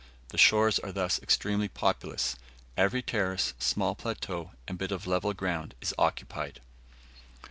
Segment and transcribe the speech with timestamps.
[0.29, 2.35] The shores are thus extremely populous;
[2.75, 6.59] every terrace, small plateau, and bit of level ground is occupied.